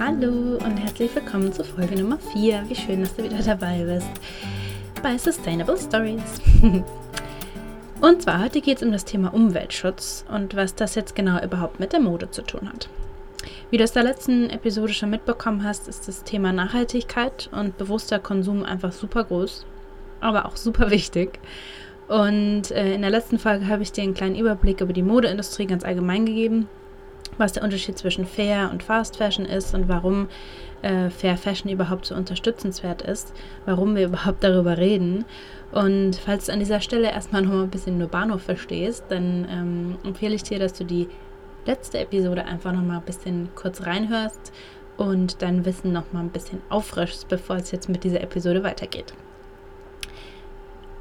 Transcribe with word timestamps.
Hallo 0.00 0.58
und 0.64 0.76
herzlich 0.76 1.12
willkommen 1.12 1.52
zur 1.52 1.64
Folge 1.64 2.00
Nummer 2.00 2.18
4. 2.32 2.66
Wie 2.68 2.76
schön, 2.76 3.00
dass 3.00 3.16
du 3.16 3.24
wieder 3.24 3.42
dabei 3.42 3.82
bist 3.82 4.06
bei 5.02 5.18
Sustainable 5.18 5.76
Stories. 5.76 6.40
und 8.00 8.22
zwar 8.22 8.44
heute 8.44 8.60
geht 8.60 8.76
es 8.76 8.84
um 8.84 8.92
das 8.92 9.04
Thema 9.04 9.34
Umweltschutz 9.34 10.24
und 10.32 10.54
was 10.54 10.76
das 10.76 10.94
jetzt 10.94 11.16
genau 11.16 11.42
überhaupt 11.42 11.80
mit 11.80 11.92
der 11.92 11.98
Mode 11.98 12.30
zu 12.30 12.42
tun 12.42 12.68
hat. 12.68 12.88
Wie 13.72 13.76
du 13.76 13.82
aus 13.82 13.90
der 13.90 14.04
letzten 14.04 14.50
Episode 14.50 14.92
schon 14.92 15.10
mitbekommen 15.10 15.64
hast, 15.64 15.88
ist 15.88 16.06
das 16.06 16.22
Thema 16.22 16.52
Nachhaltigkeit 16.52 17.50
und 17.50 17.76
bewusster 17.76 18.20
Konsum 18.20 18.62
einfach 18.62 18.92
super 18.92 19.24
groß, 19.24 19.66
aber 20.20 20.46
auch 20.46 20.54
super 20.54 20.92
wichtig. 20.92 21.40
Und 22.06 22.70
äh, 22.70 22.94
in 22.94 23.02
der 23.02 23.10
letzten 23.10 23.40
Folge 23.40 23.66
habe 23.66 23.82
ich 23.82 23.90
dir 23.90 24.04
einen 24.04 24.14
kleinen 24.14 24.36
Überblick 24.36 24.80
über 24.80 24.92
die 24.92 25.02
Modeindustrie 25.02 25.66
ganz 25.66 25.84
allgemein 25.84 26.24
gegeben 26.24 26.68
was 27.38 27.52
der 27.52 27.62
Unterschied 27.62 27.96
zwischen 27.96 28.26
Fair 28.26 28.70
und 28.70 28.82
Fast 28.82 29.16
Fashion 29.16 29.46
ist 29.46 29.74
und 29.74 29.88
warum 29.88 30.28
äh, 30.82 31.10
Fair 31.10 31.36
Fashion 31.36 31.70
überhaupt 31.70 32.06
so 32.06 32.14
unterstützenswert 32.14 33.02
ist, 33.02 33.32
warum 33.64 33.96
wir 33.96 34.06
überhaupt 34.08 34.44
darüber 34.44 34.76
reden. 34.76 35.24
Und 35.72 36.16
falls 36.16 36.46
du 36.46 36.52
an 36.52 36.60
dieser 36.60 36.80
Stelle 36.80 37.10
erstmal 37.10 37.42
noch 37.42 37.52
mal 37.52 37.62
ein 37.62 37.70
bisschen 37.70 37.98
nur 37.98 38.08
Bahnhof 38.08 38.42
verstehst, 38.42 39.04
dann 39.08 39.46
ähm, 39.50 39.98
empfehle 40.04 40.34
ich 40.34 40.42
dir, 40.42 40.58
dass 40.58 40.72
du 40.72 40.84
die 40.84 41.08
letzte 41.66 41.98
Episode 41.98 42.44
einfach 42.46 42.72
noch 42.72 42.82
mal 42.82 42.96
ein 42.96 43.04
bisschen 43.04 43.50
kurz 43.54 43.84
reinhörst 43.84 44.52
und 44.96 45.42
dein 45.42 45.64
Wissen 45.64 45.92
noch 45.92 46.12
mal 46.12 46.20
ein 46.20 46.30
bisschen 46.30 46.60
auffrischst, 46.70 47.28
bevor 47.28 47.56
es 47.56 47.70
jetzt 47.70 47.88
mit 47.88 48.04
dieser 48.04 48.22
Episode 48.22 48.64
weitergeht. 48.64 49.12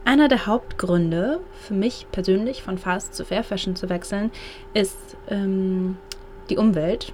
Einer 0.03 0.29
der 0.29 0.45
Hauptgründe 0.45 1.41
für 1.53 1.73
mich 1.73 2.07
persönlich 2.11 2.63
von 2.63 2.77
Fast 2.77 3.13
zu 3.13 3.25
Fair 3.25 3.43
Fashion 3.43 3.75
zu 3.75 3.89
wechseln 3.89 4.31
ist 4.73 5.17
ähm, 5.29 5.97
die 6.49 6.57
Umwelt 6.57 7.13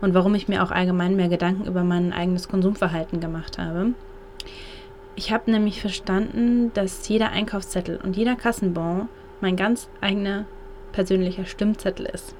und 0.00 0.14
warum 0.14 0.34
ich 0.34 0.48
mir 0.48 0.62
auch 0.62 0.70
allgemein 0.70 1.16
mehr 1.16 1.28
Gedanken 1.28 1.66
über 1.66 1.84
mein 1.84 2.12
eigenes 2.12 2.48
Konsumverhalten 2.48 3.20
gemacht 3.20 3.58
habe. 3.58 3.92
Ich 5.14 5.32
habe 5.32 5.50
nämlich 5.50 5.80
verstanden, 5.80 6.72
dass 6.74 7.08
jeder 7.08 7.30
Einkaufszettel 7.30 7.98
und 8.02 8.16
jeder 8.16 8.36
Kassenbon 8.36 9.08
mein 9.40 9.56
ganz 9.56 9.88
eigener 10.00 10.44
persönlicher 10.92 11.46
Stimmzettel 11.46 12.06
ist. 12.06 12.34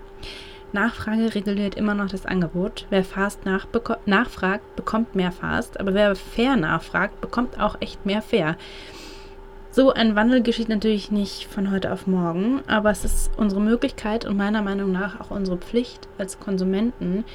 Nachfrage 0.73 1.35
reguliert 1.35 1.75
immer 1.75 1.95
noch 1.95 2.11
das 2.11 2.27
Angebot. 2.27 2.87
Wer 2.91 3.05
fast 3.05 3.41
nachfragt, 3.47 4.77
bekommt 4.77 5.15
mehr 5.15 5.33
fast, 5.33 5.81
aber 5.81 5.95
wer 5.95 6.15
fair 6.17 6.57
nachfragt, 6.57 7.21
bekommt 7.21 7.59
auch 7.61 7.81
echt 7.81 8.05
mehr 8.05 8.21
fair. 8.21 8.57
So 9.77 9.93
ein 9.93 10.17
Wandel 10.17 10.43
geschieht 10.43 10.71
natürlich 10.71 11.11
nicht 11.11 11.45
von 11.49 11.71
heute 11.71 11.93
auf 11.93 12.07
morgen, 12.07 12.63
aber 12.67 12.91
es 12.91 13.05
ist 13.05 13.31
unsere 13.37 13.61
Möglichkeit 13.61 14.25
und 14.25 14.35
meiner 14.35 14.63
Meinung 14.63 14.91
nach 14.91 15.21
auch 15.21 15.31
unsere 15.31 15.59
Pflicht 15.59 16.09
als 16.17 16.41
Konsumenten, 16.41 17.27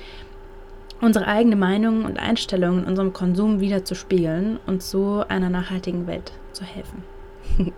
unsere 1.01 1.27
eigene 1.27 1.55
Meinung 1.55 2.03
und 2.03 2.17
Einstellung 2.17 2.79
in 2.79 2.85
unserem 2.85 3.13
Konsum 3.13 3.59
wieder 3.59 3.85
zu 3.85 3.93
spiegeln 3.93 4.59
und 4.65 4.81
so 4.81 5.23
einer 5.27 5.51
nachhaltigen 5.51 6.07
Welt 6.07 6.31
zu 6.51 6.63
helfen. 6.63 7.03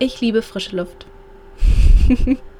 ich 0.00 0.20
liebe 0.20 0.42
frische 0.42 0.74
Luft. 0.78 1.06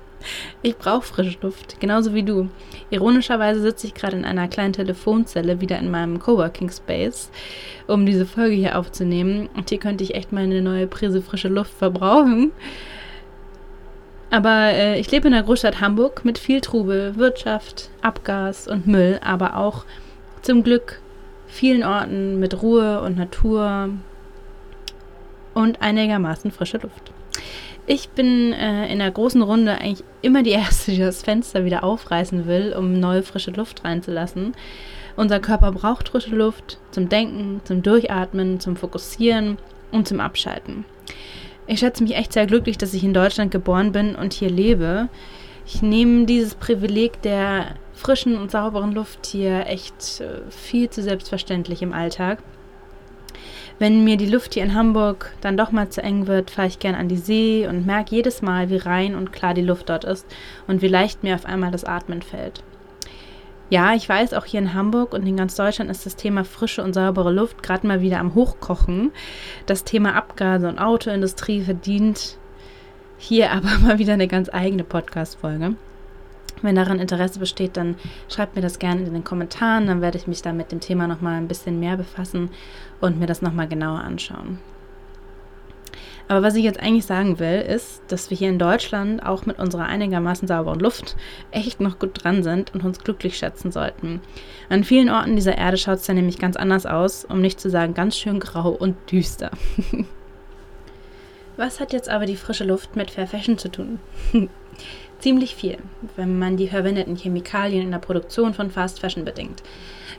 Ich 0.62 0.76
brauche 0.76 1.02
frische 1.02 1.38
Luft, 1.40 1.80
genauso 1.80 2.14
wie 2.14 2.22
du. 2.22 2.48
Ironischerweise 2.90 3.60
sitze 3.60 3.86
ich 3.86 3.94
gerade 3.94 4.16
in 4.16 4.24
einer 4.24 4.48
kleinen 4.48 4.72
Telefonzelle 4.72 5.60
wieder 5.60 5.78
in 5.78 5.90
meinem 5.90 6.18
Coworking 6.18 6.70
Space, 6.70 7.30
um 7.86 8.06
diese 8.06 8.26
Folge 8.26 8.54
hier 8.54 8.78
aufzunehmen. 8.78 9.48
Und 9.56 9.70
hier 9.70 9.78
könnte 9.78 10.04
ich 10.04 10.14
echt 10.14 10.32
mal 10.32 10.44
eine 10.44 10.62
neue 10.62 10.86
Prise 10.86 11.22
frische 11.22 11.48
Luft 11.48 11.72
verbrauchen. 11.72 12.52
Aber 14.30 14.72
äh, 14.72 14.98
ich 14.98 15.10
lebe 15.10 15.28
in 15.28 15.34
der 15.34 15.44
Großstadt 15.44 15.80
Hamburg 15.80 16.24
mit 16.24 16.38
viel 16.38 16.60
Trubel, 16.60 17.16
Wirtschaft, 17.16 17.90
Abgas 18.02 18.66
und 18.66 18.86
Müll, 18.86 19.20
aber 19.22 19.56
auch 19.56 19.84
zum 20.42 20.62
Glück 20.62 21.00
vielen 21.46 21.84
Orten 21.84 22.38
mit 22.38 22.60
Ruhe 22.62 23.00
und 23.02 23.16
Natur 23.16 23.90
und 25.54 25.80
einigermaßen 25.80 26.50
frische 26.50 26.78
Luft. 26.78 27.12
Ich 27.88 28.08
bin 28.08 28.52
äh, 28.52 28.90
in 28.92 28.98
der 28.98 29.10
großen 29.12 29.42
Runde 29.42 29.78
eigentlich 29.78 30.04
immer 30.20 30.42
die 30.42 30.50
Erste, 30.64 30.90
die 30.90 30.98
das 30.98 31.22
Fenster 31.22 31.64
wieder 31.64 31.84
aufreißen 31.84 32.46
will, 32.46 32.74
um 32.76 32.98
neue 32.98 33.22
frische 33.22 33.52
Luft 33.52 33.84
reinzulassen. 33.84 34.54
Unser 35.16 35.40
Körper 35.40 35.72
braucht 35.72 36.10
frische 36.10 36.34
Luft 36.34 36.78
zum 36.90 37.08
Denken, 37.08 37.60
zum 37.64 37.82
Durchatmen, 37.82 38.60
zum 38.60 38.76
Fokussieren 38.76 39.56
und 39.92 40.06
zum 40.06 40.20
Abschalten. 40.20 40.84
Ich 41.66 41.80
schätze 41.80 42.02
mich 42.02 42.14
echt 42.14 42.32
sehr 42.32 42.46
glücklich, 42.46 42.76
dass 42.76 42.92
ich 42.92 43.02
in 43.02 43.14
Deutschland 43.14 43.50
geboren 43.50 43.92
bin 43.92 44.14
und 44.14 44.34
hier 44.34 44.50
lebe. 44.50 45.08
Ich 45.64 45.82
nehme 45.82 46.26
dieses 46.26 46.54
Privileg 46.54 47.22
der 47.22 47.76
frischen 47.92 48.36
und 48.36 48.50
sauberen 48.50 48.92
Luft 48.92 49.26
hier 49.26 49.66
echt 49.66 50.20
äh, 50.20 50.48
viel 50.50 50.90
zu 50.90 51.02
selbstverständlich 51.02 51.82
im 51.82 51.92
Alltag. 51.92 52.42
Wenn 53.78 54.04
mir 54.04 54.16
die 54.16 54.28
Luft 54.28 54.54
hier 54.54 54.62
in 54.62 54.74
Hamburg 54.74 55.34
dann 55.42 55.58
doch 55.58 55.70
mal 55.70 55.90
zu 55.90 56.02
eng 56.02 56.26
wird, 56.26 56.50
fahre 56.50 56.68
ich 56.68 56.78
gern 56.78 56.94
an 56.94 57.08
die 57.08 57.18
See 57.18 57.66
und 57.68 57.84
merke 57.84 58.14
jedes 58.14 58.40
Mal, 58.40 58.70
wie 58.70 58.78
rein 58.78 59.14
und 59.14 59.32
klar 59.32 59.52
die 59.52 59.62
Luft 59.62 59.90
dort 59.90 60.04
ist 60.04 60.26
und 60.66 60.80
wie 60.80 60.88
leicht 60.88 61.22
mir 61.22 61.34
auf 61.34 61.44
einmal 61.44 61.70
das 61.70 61.84
Atmen 61.84 62.22
fällt. 62.22 62.62
Ja, 63.68 63.94
ich 63.94 64.08
weiß, 64.08 64.32
auch 64.32 64.44
hier 64.44 64.60
in 64.60 64.74
Hamburg 64.74 65.12
und 65.12 65.26
in 65.26 65.36
ganz 65.36 65.56
Deutschland 65.56 65.90
ist 65.90 66.06
das 66.06 66.16
Thema 66.16 66.44
frische 66.44 66.82
und 66.84 66.94
saubere 66.94 67.32
Luft 67.32 67.62
gerade 67.62 67.86
mal 67.86 68.00
wieder 68.00 68.20
am 68.20 68.34
Hochkochen. 68.34 69.12
Das 69.66 69.84
Thema 69.84 70.14
Abgase 70.14 70.68
und 70.68 70.78
Autoindustrie 70.78 71.60
verdient 71.62 72.38
hier 73.18 73.50
aber 73.52 73.78
mal 73.82 73.98
wieder 73.98 74.14
eine 74.14 74.28
ganz 74.28 74.48
eigene 74.50 74.84
Podcast-Folge. 74.84 75.74
Wenn 76.62 76.74
daran 76.74 76.98
Interesse 76.98 77.38
besteht, 77.38 77.76
dann 77.76 77.96
schreibt 78.28 78.56
mir 78.56 78.62
das 78.62 78.78
gerne 78.78 79.02
in 79.02 79.12
den 79.12 79.24
Kommentaren. 79.24 79.86
Dann 79.86 80.00
werde 80.00 80.18
ich 80.18 80.26
mich 80.26 80.42
da 80.42 80.52
mit 80.52 80.72
dem 80.72 80.80
Thema 80.80 81.06
nochmal 81.06 81.34
ein 81.34 81.48
bisschen 81.48 81.78
mehr 81.80 81.96
befassen 81.96 82.50
und 83.00 83.18
mir 83.18 83.26
das 83.26 83.42
nochmal 83.42 83.68
genauer 83.68 84.00
anschauen. 84.00 84.58
Aber 86.28 86.42
was 86.42 86.56
ich 86.56 86.64
jetzt 86.64 86.80
eigentlich 86.80 87.06
sagen 87.06 87.38
will, 87.38 87.60
ist, 87.60 88.02
dass 88.08 88.30
wir 88.30 88.36
hier 88.36 88.48
in 88.48 88.58
Deutschland 88.58 89.24
auch 89.24 89.46
mit 89.46 89.58
unserer 89.58 89.84
einigermaßen 89.84 90.48
sauberen 90.48 90.80
Luft 90.80 91.16
echt 91.52 91.80
noch 91.80 91.98
gut 91.98 92.24
dran 92.24 92.42
sind 92.42 92.74
und 92.74 92.84
uns 92.84 92.98
glücklich 92.98 93.36
schätzen 93.36 93.70
sollten. 93.70 94.20
An 94.68 94.82
vielen 94.82 95.08
Orten 95.08 95.36
dieser 95.36 95.56
Erde 95.56 95.76
schaut 95.76 95.98
es 95.98 96.06
dann 96.06 96.16
nämlich 96.16 96.38
ganz 96.38 96.56
anders 96.56 96.84
aus, 96.84 97.24
um 97.24 97.40
nicht 97.40 97.60
zu 97.60 97.70
sagen 97.70 97.94
ganz 97.94 98.16
schön 98.16 98.40
grau 98.40 98.70
und 98.70 98.96
düster. 99.10 99.52
was 101.56 101.78
hat 101.78 101.92
jetzt 101.92 102.08
aber 102.08 102.26
die 102.26 102.36
frische 102.36 102.64
Luft 102.64 102.96
mit 102.96 103.12
Fair 103.12 103.28
Fashion 103.28 103.56
zu 103.56 103.70
tun? 103.70 104.00
Ziemlich 105.18 105.54
viel, 105.54 105.78
wenn 106.16 106.38
man 106.38 106.56
die 106.56 106.68
verwendeten 106.68 107.16
Chemikalien 107.16 107.82
in 107.82 107.90
der 107.90 107.98
Produktion 107.98 108.52
von 108.52 108.70
Fast 108.70 109.00
Fashion 109.00 109.24
bedenkt. 109.24 109.62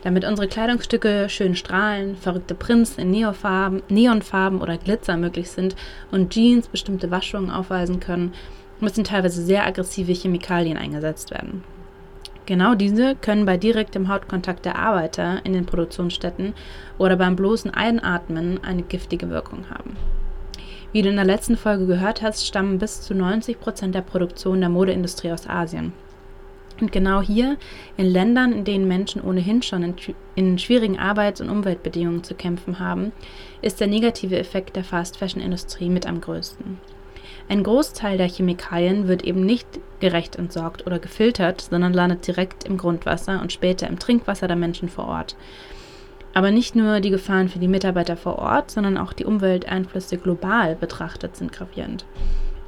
Damit 0.02 0.24
unsere 0.24 0.48
Kleidungsstücke 0.48 1.28
schön 1.28 1.54
strahlen, 1.54 2.16
verrückte 2.16 2.54
Prints 2.54 2.98
in 2.98 3.10
Neonfarben, 3.10 3.82
Neonfarben 3.88 4.60
oder 4.60 4.76
Glitzer 4.76 5.16
möglich 5.16 5.50
sind 5.50 5.76
und 6.10 6.32
Jeans 6.32 6.68
bestimmte 6.68 7.10
Waschungen 7.10 7.50
aufweisen 7.50 8.00
können, 8.00 8.34
müssen 8.80 9.04
teilweise 9.04 9.42
sehr 9.42 9.66
aggressive 9.66 10.12
Chemikalien 10.12 10.76
eingesetzt 10.76 11.30
werden. 11.30 11.62
Genau 12.46 12.74
diese 12.74 13.14
können 13.14 13.44
bei 13.44 13.56
direktem 13.56 14.08
Hautkontakt 14.08 14.64
der 14.64 14.78
Arbeiter 14.78 15.44
in 15.44 15.52
den 15.52 15.66
Produktionsstätten 15.66 16.54
oder 16.96 17.16
beim 17.16 17.36
bloßen 17.36 17.72
Einatmen 17.72 18.64
eine 18.64 18.82
giftige 18.82 19.28
Wirkung 19.28 19.68
haben. 19.70 19.96
Wie 20.92 21.02
du 21.02 21.10
in 21.10 21.16
der 21.16 21.24
letzten 21.26 21.56
Folge 21.56 21.86
gehört 21.86 22.22
hast, 22.22 22.46
stammen 22.46 22.78
bis 22.78 23.02
zu 23.02 23.14
90 23.14 23.60
Prozent 23.60 23.94
der 23.94 24.00
Produktion 24.00 24.60
der 24.60 24.70
Modeindustrie 24.70 25.32
aus 25.32 25.46
Asien. 25.46 25.92
Und 26.80 26.92
genau 26.92 27.20
hier, 27.20 27.56
in 27.96 28.06
Ländern, 28.06 28.52
in 28.52 28.64
denen 28.64 28.88
Menschen 28.88 29.20
ohnehin 29.20 29.62
schon 29.62 29.82
in, 29.82 29.94
in, 30.34 30.58
schwierigen 30.58 30.98
Arbeits- 30.98 31.40
und 31.40 31.50
Umweltbedingungen 31.50 32.24
zu 32.24 32.34
kämpfen 32.34 32.78
haben, 32.78 33.12
ist 33.60 33.80
der 33.80 33.88
negative 33.88 34.38
Effekt 34.38 34.76
der 34.76 34.84
Fast-Fashion-Industrie 34.84 35.90
mit 35.90 36.06
am 36.06 36.20
größten. 36.20 36.78
Ein 37.50 37.62
Großteil 37.62 38.16
der 38.16 38.28
Chemikalien 38.28 39.08
wird 39.08 39.24
eben 39.24 39.44
nicht 39.44 39.66
gerecht 40.00 40.36
entsorgt 40.36 40.86
oder 40.86 40.98
gefiltert, 40.98 41.62
sondern 41.62 41.92
landet 41.92 42.26
direkt 42.26 42.64
im 42.64 42.78
Grundwasser 42.78 43.40
und 43.42 43.52
später 43.52 43.88
im 43.88 43.98
Trinkwasser 43.98 44.48
der 44.48 44.56
Menschen 44.56 44.88
vor 44.88 45.08
Ort. 45.08 45.36
Aber 46.38 46.52
nicht 46.52 46.76
nur 46.76 47.00
die 47.00 47.10
Gefahren 47.10 47.48
für 47.48 47.58
die 47.58 47.66
Mitarbeiter 47.66 48.16
vor 48.16 48.38
Ort, 48.38 48.70
sondern 48.70 48.96
auch 48.96 49.12
die 49.12 49.24
Umwelteinflüsse 49.24 50.18
global 50.18 50.76
betrachtet 50.76 51.34
sind 51.34 51.50
gravierend. 51.50 52.04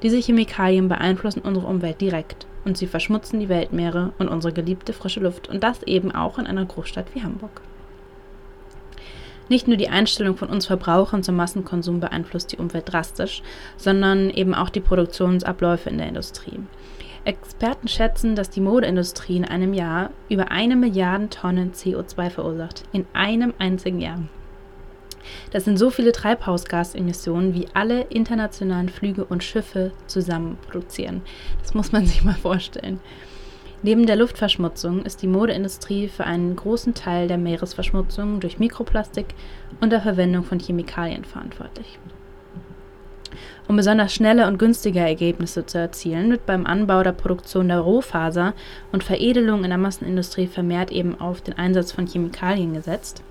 Diese 0.02 0.18
Chemikalien 0.18 0.88
beeinflussen 0.88 1.38
unsere 1.38 1.68
Umwelt 1.68 2.00
direkt 2.00 2.48
und 2.64 2.76
sie 2.76 2.88
verschmutzen 2.88 3.38
die 3.38 3.48
Weltmeere 3.48 4.12
und 4.18 4.26
unsere 4.26 4.52
geliebte 4.52 4.92
frische 4.92 5.20
Luft 5.20 5.48
und 5.48 5.62
das 5.62 5.84
eben 5.84 6.10
auch 6.10 6.36
in 6.40 6.48
einer 6.48 6.64
Großstadt 6.64 7.14
wie 7.14 7.22
Hamburg. 7.22 7.60
Nicht 9.48 9.68
nur 9.68 9.76
die 9.76 9.88
Einstellung 9.88 10.36
von 10.36 10.48
uns 10.48 10.66
Verbrauchern 10.66 11.22
zum 11.22 11.36
Massenkonsum 11.36 12.00
beeinflusst 12.00 12.50
die 12.50 12.56
Umwelt 12.56 12.92
drastisch, 12.92 13.40
sondern 13.76 14.30
eben 14.30 14.52
auch 14.52 14.70
die 14.70 14.80
Produktionsabläufe 14.80 15.90
in 15.90 15.98
der 15.98 16.08
Industrie. 16.08 16.58
Experten 17.24 17.88
schätzen, 17.88 18.34
dass 18.34 18.50
die 18.50 18.60
Modeindustrie 18.60 19.36
in 19.36 19.44
einem 19.44 19.74
Jahr 19.74 20.10
über 20.28 20.50
eine 20.50 20.76
Milliarde 20.76 21.28
Tonnen 21.28 21.72
CO2 21.72 22.30
verursacht. 22.30 22.84
In 22.92 23.06
einem 23.12 23.52
einzigen 23.58 24.00
Jahr. 24.00 24.20
Das 25.50 25.64
sind 25.64 25.78
so 25.78 25.90
viele 25.90 26.12
Treibhausgasemissionen, 26.12 27.54
wie 27.54 27.68
alle 27.74 28.02
internationalen 28.02 28.88
Flüge 28.88 29.24
und 29.24 29.44
Schiffe 29.44 29.92
zusammen 30.06 30.58
produzieren. 30.66 31.22
Das 31.60 31.74
muss 31.74 31.92
man 31.92 32.06
sich 32.06 32.24
mal 32.24 32.34
vorstellen. 32.34 33.00
Neben 33.82 34.04
der 34.04 34.16
Luftverschmutzung 34.16 35.06
ist 35.06 35.22
die 35.22 35.26
Modeindustrie 35.26 36.08
für 36.08 36.24
einen 36.24 36.54
großen 36.54 36.92
Teil 36.92 37.28
der 37.28 37.38
Meeresverschmutzung 37.38 38.40
durch 38.40 38.58
Mikroplastik 38.58 39.26
und 39.80 39.90
der 39.90 40.02
Verwendung 40.02 40.44
von 40.44 40.58
Chemikalien 40.58 41.24
verantwortlich. 41.24 41.98
Um 43.70 43.76
besonders 43.76 44.12
schnelle 44.12 44.48
und 44.48 44.58
günstige 44.58 44.98
Ergebnisse 44.98 45.64
zu 45.64 45.78
erzielen, 45.78 46.32
wird 46.32 46.44
beim 46.44 46.66
Anbau 46.66 47.04
der 47.04 47.12
Produktion 47.12 47.68
der 47.68 47.78
Rohfaser 47.78 48.52
und 48.90 49.04
Veredelung 49.04 49.62
in 49.62 49.70
der 49.70 49.78
Massenindustrie 49.78 50.48
vermehrt 50.48 50.90
eben 50.90 51.20
auf 51.20 51.40
den 51.40 51.56
Einsatz 51.56 51.92
von 51.92 52.08
Chemikalien 52.08 52.74
gesetzt. 52.74 53.22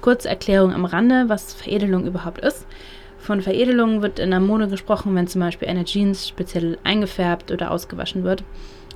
Kurze 0.00 0.28
Erklärung 0.28 0.72
am 0.72 0.84
Rande, 0.84 1.24
was 1.26 1.54
Veredelung 1.54 2.06
überhaupt 2.06 2.38
ist. 2.38 2.68
Von 3.18 3.42
Veredelung 3.42 4.00
wird 4.00 4.20
in 4.20 4.30
der 4.30 4.38
Mode 4.38 4.68
gesprochen, 4.68 5.12
wenn 5.16 5.26
zum 5.26 5.40
Beispiel 5.40 5.66
eine 5.66 5.84
Jeans 5.84 6.28
speziell 6.28 6.78
eingefärbt 6.84 7.50
oder 7.50 7.72
ausgewaschen 7.72 8.22
wird. 8.22 8.44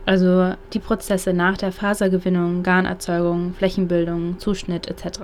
Also 0.07 0.55
die 0.75 0.79
Prozesse 0.79 1.33
nach 1.33 1.57
der 1.57 1.73
Fasergewinnung, 1.73 2.63
Garnerzeugung, 2.63 3.53
Flächenbildung, 3.55 4.39
Zuschnitt 4.39 4.87
etc. 4.87 5.23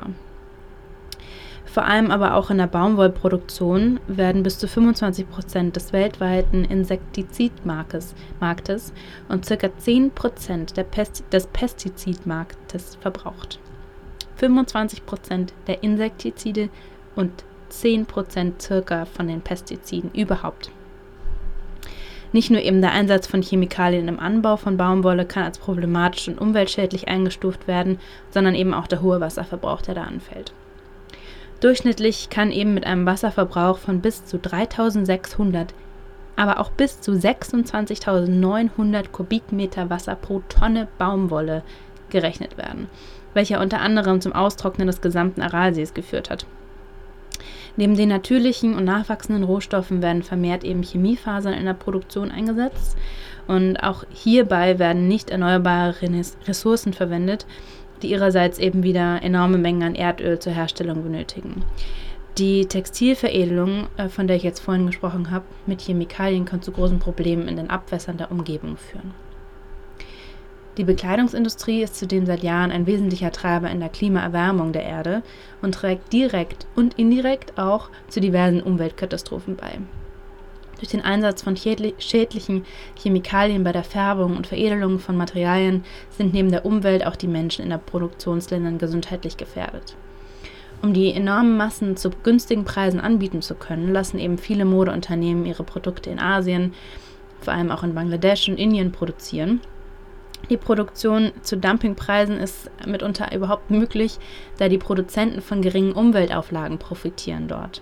Vor 1.74 1.86
allem 1.86 2.12
aber 2.12 2.36
auch 2.36 2.50
in 2.50 2.58
der 2.58 2.68
Baumwollproduktion 2.68 3.98
werden 4.06 4.44
bis 4.44 4.60
zu 4.60 4.68
25 4.68 5.28
Prozent 5.28 5.74
des 5.74 5.92
weltweiten 5.92 6.64
Insektizidmarktes 6.64 8.14
Marktes 8.38 8.92
und 9.28 9.44
ca. 9.44 9.76
10 9.76 10.12
Prozent 10.12 10.72
Pest 10.92 11.24
des 11.32 11.48
Pestizidmarktes 11.48 12.96
verbraucht. 13.00 13.58
25 14.36 15.04
Prozent 15.04 15.52
der 15.66 15.82
Insektizide 15.82 16.68
und 17.16 17.32
10 17.70 18.06
Prozent 18.06 18.62
circa 18.62 19.04
von 19.04 19.26
den 19.26 19.40
Pestiziden 19.40 20.12
überhaupt. 20.12 20.70
Nicht 22.30 22.52
nur 22.52 22.60
eben 22.60 22.82
der 22.82 22.92
Einsatz 22.92 23.26
von 23.26 23.42
Chemikalien 23.42 24.06
im 24.06 24.20
Anbau 24.20 24.56
von 24.58 24.76
Baumwolle 24.76 25.26
kann 25.26 25.42
als 25.42 25.58
problematisch 25.58 26.28
und 26.28 26.40
umweltschädlich 26.40 27.08
eingestuft 27.08 27.66
werden, 27.66 27.98
sondern 28.30 28.54
eben 28.54 28.74
auch 28.74 28.86
der 28.86 29.02
hohe 29.02 29.20
Wasserverbrauch, 29.20 29.82
der 29.82 29.96
da 29.96 30.04
anfällt. 30.04 30.52
Durchschnittlich 31.64 32.28
kann 32.28 32.52
eben 32.52 32.74
mit 32.74 32.86
einem 32.86 33.06
Wasserverbrauch 33.06 33.78
von 33.78 34.02
bis 34.02 34.26
zu 34.26 34.38
3600, 34.38 35.72
aber 36.36 36.60
auch 36.60 36.68
bis 36.70 37.00
zu 37.00 37.12
26.900 37.12 39.08
Kubikmeter 39.10 39.88
Wasser 39.88 40.14
pro 40.14 40.42
Tonne 40.50 40.88
Baumwolle 40.98 41.62
gerechnet 42.10 42.58
werden, 42.58 42.88
welcher 43.32 43.62
unter 43.62 43.80
anderem 43.80 44.20
zum 44.20 44.34
Austrocknen 44.34 44.88
des 44.88 45.00
gesamten 45.00 45.40
Aralsees 45.40 45.94
geführt 45.94 46.28
hat. 46.28 46.44
Neben 47.76 47.96
den 47.96 48.10
natürlichen 48.10 48.74
und 48.74 48.84
nachwachsenden 48.84 49.44
Rohstoffen 49.44 50.02
werden 50.02 50.22
vermehrt 50.22 50.64
eben 50.64 50.82
Chemiefasern 50.82 51.54
in 51.54 51.64
der 51.64 51.72
Produktion 51.72 52.30
eingesetzt 52.30 52.98
und 53.46 53.78
auch 53.78 54.04
hierbei 54.10 54.78
werden 54.78 55.08
nicht 55.08 55.30
erneuerbare 55.30 55.94
Ressourcen 56.46 56.92
verwendet, 56.92 57.46
die 58.02 58.10
ihrerseits 58.10 58.58
eben 58.58 58.82
wieder 58.82 59.22
enorme 59.22 59.58
Mengen 59.58 59.82
an 59.82 59.94
Erdöl 59.94 60.38
zur 60.38 60.52
Herstellung 60.52 61.02
benötigen. 61.02 61.64
Die 62.38 62.66
Textilveredelung, 62.66 63.86
äh, 63.96 64.08
von 64.08 64.26
der 64.26 64.36
ich 64.36 64.42
jetzt 64.42 64.60
vorhin 64.60 64.86
gesprochen 64.86 65.30
habe, 65.30 65.44
mit 65.66 65.80
Chemikalien 65.80 66.44
kann 66.44 66.62
zu 66.62 66.72
großen 66.72 66.98
Problemen 66.98 67.46
in 67.46 67.56
den 67.56 67.70
Abwässern 67.70 68.16
der 68.16 68.32
Umgebung 68.32 68.76
führen. 68.76 69.14
Die 70.76 70.84
Bekleidungsindustrie 70.84 71.84
ist 71.84 71.94
zudem 71.94 72.26
seit 72.26 72.42
Jahren 72.42 72.72
ein 72.72 72.86
wesentlicher 72.86 73.30
Treiber 73.30 73.70
in 73.70 73.78
der 73.78 73.88
Klimaerwärmung 73.88 74.72
der 74.72 74.82
Erde 74.82 75.22
und 75.62 75.76
trägt 75.76 76.12
direkt 76.12 76.66
und 76.74 76.94
indirekt 76.94 77.56
auch 77.56 77.90
zu 78.08 78.20
diversen 78.20 78.60
Umweltkatastrophen 78.60 79.54
bei. 79.54 79.78
Durch 80.84 80.90
den 80.90 81.00
Einsatz 81.00 81.40
von 81.40 81.56
schädlichen 81.56 82.66
Chemikalien 82.94 83.64
bei 83.64 83.72
der 83.72 83.84
Färbung 83.84 84.36
und 84.36 84.46
Veredelung 84.46 84.98
von 84.98 85.16
Materialien 85.16 85.82
sind 86.10 86.34
neben 86.34 86.50
der 86.50 86.66
Umwelt 86.66 87.06
auch 87.06 87.16
die 87.16 87.26
Menschen 87.26 87.62
in 87.62 87.70
der 87.70 87.78
Produktionsländern 87.78 88.76
gesundheitlich 88.76 89.38
gefährdet. 89.38 89.96
Um 90.82 90.92
die 90.92 91.14
enormen 91.14 91.56
Massen 91.56 91.96
zu 91.96 92.10
günstigen 92.10 92.66
Preisen 92.66 93.00
anbieten 93.00 93.40
zu 93.40 93.54
können, 93.54 93.94
lassen 93.94 94.18
eben 94.18 94.36
viele 94.36 94.66
Modeunternehmen 94.66 95.46
ihre 95.46 95.62
Produkte 95.62 96.10
in 96.10 96.18
Asien, 96.18 96.74
vor 97.40 97.54
allem 97.54 97.70
auch 97.70 97.82
in 97.82 97.94
Bangladesch 97.94 98.46
und 98.50 98.58
Indien 98.58 98.92
produzieren. 98.92 99.62
Die 100.50 100.58
Produktion 100.58 101.32
zu 101.40 101.56
Dumpingpreisen 101.56 102.36
ist 102.36 102.70
mitunter 102.84 103.34
überhaupt 103.34 103.70
möglich, 103.70 104.18
da 104.58 104.68
die 104.68 104.76
Produzenten 104.76 105.40
von 105.40 105.62
geringen 105.62 105.94
Umweltauflagen 105.94 106.76
profitieren 106.76 107.48
dort. 107.48 107.80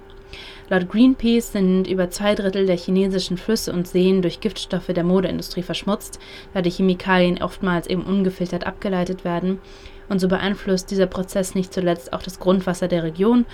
Laut 0.72 0.88
Greenpeace 0.88 1.52
sind 1.52 1.86
über 1.86 2.08
zwei 2.08 2.34
Drittel 2.34 2.64
der 2.64 2.78
chinesischen 2.78 3.36
Flüsse 3.36 3.74
und 3.74 3.86
Seen 3.86 4.22
durch 4.22 4.40
Giftstoffe 4.40 4.86
der 4.86 5.04
Modeindustrie 5.04 5.60
verschmutzt, 5.60 6.18
da 6.54 6.62
die 6.62 6.70
Chemikalien 6.70 7.42
oftmals 7.42 7.86
eben 7.88 8.02
ungefiltert 8.04 8.66
abgeleitet 8.66 9.22
werden. 9.22 9.60
Und 10.08 10.18
so 10.18 10.28
beeinflusst 10.28 10.90
dieser 10.90 11.04
Prozess 11.04 11.54
nicht 11.54 11.74
zuletzt 11.74 12.14
auch 12.14 12.22
das 12.22 12.40
Grundwasser 12.40 12.88
der 12.88 13.02
Region 13.02 13.44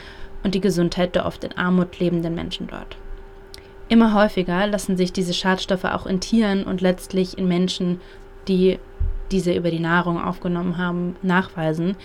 und 0.44 0.54
die 0.54 0.60
Gesundheit 0.60 1.16
der 1.16 1.26
oft 1.26 1.42
in 1.42 1.58
Armut 1.58 1.98
lebenden 1.98 2.36
Menschen 2.36 2.68
dort. 2.68 2.96
Immer 3.88 4.14
häufiger 4.14 4.68
lassen 4.68 4.96
sich 4.96 5.12
diese 5.12 5.34
Schadstoffe 5.34 5.86
auch 5.86 6.06
in 6.06 6.20
Tieren 6.20 6.62
und 6.62 6.80
letztlich 6.82 7.36
in 7.36 7.48
Menschen, 7.48 8.00
die 8.46 8.78
diese 9.32 9.52
über 9.52 9.72
die 9.72 9.80
Nahrung 9.80 10.22
aufgenommen 10.22 10.78
haben, 10.78 11.16
nachweisen 11.22 11.96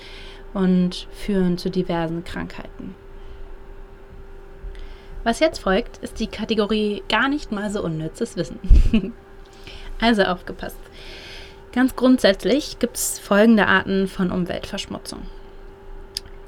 und 0.56 1.08
führen 1.12 1.60
zu 1.60 1.70
diversen 1.70 2.24
Krankheiten. 2.24 2.96
Was 5.24 5.40
jetzt 5.40 5.60
folgt, 5.60 5.98
ist 6.00 6.20
die 6.20 6.28
Kategorie 6.28 7.02
gar 7.08 7.30
nicht 7.30 7.52
mal 7.52 7.70
so 7.70 7.84
unnützes 7.84 8.36
Wissen. 8.36 8.60
also 10.02 10.24
aufgepasst. 10.24 10.78
Ganz 11.72 11.96
grundsätzlich 11.96 12.78
gibt 12.80 12.98
es 12.98 13.20
folgende 13.20 13.68
Arten 13.68 14.08
von 14.08 14.32
Umweltverschmutzung. 14.32 15.22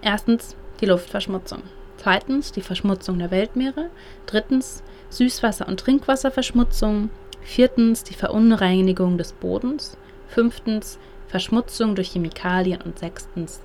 Erstens 0.01 0.55
die 0.81 0.85
Luftverschmutzung. 0.85 1.63
Zweitens 1.97 2.51
die 2.51 2.61
Verschmutzung 2.61 3.17
der 3.17 3.31
Weltmeere. 3.31 3.89
Drittens 4.25 4.83
Süßwasser- 5.09 5.67
und 5.67 5.79
Trinkwasserverschmutzung. 5.79 7.09
Viertens 7.41 8.03
die 8.03 8.13
Verunreinigung 8.13 9.17
des 9.17 9.33
Bodens. 9.33 9.97
Fünftens 10.27 10.99
Verschmutzung 11.27 11.95
durch 11.95 12.11
Chemikalien. 12.11 12.81
Und 12.81 12.99
sechstens 12.99 13.61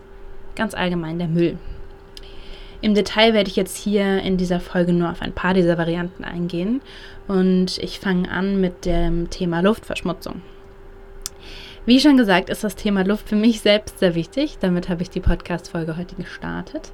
ganz 0.55 0.73
allgemein 0.73 1.19
der 1.19 1.29
Müll. 1.29 1.59
Im 2.83 2.95
Detail 2.95 3.35
werde 3.35 3.51
ich 3.51 3.57
jetzt 3.57 3.77
hier 3.77 4.23
in 4.23 4.37
dieser 4.37 4.61
Folge 4.61 4.93
nur 4.93 5.11
auf 5.11 5.21
ein 5.21 5.33
paar 5.33 5.53
dieser 5.53 5.77
Varianten 5.77 6.25
eingehen 6.25 6.81
und 7.29 7.79
ich 7.79 8.01
fange 8.01 8.31
an 8.31 8.61
mit 8.61 8.87
dem 8.87 9.29
Thema 9.29 9.61
Luftverschmutzung. 9.61 10.41
Wie 11.87 12.01
schon 12.01 12.17
gesagt, 12.17 12.51
ist 12.51 12.65
das 12.65 12.77
Thema 12.77 13.05
Luft 13.05 13.29
für 13.29 13.37
mich 13.37 13.61
selbst 13.61 13.99
sehr 13.99 14.15
wichtig. 14.15 14.59
Damit 14.61 14.89
habe 14.89 15.03
ich 15.03 15.11
die 15.11 15.21
Podcast-Folge 15.21 15.97
heute 15.97 16.15
gestartet. 16.15 16.93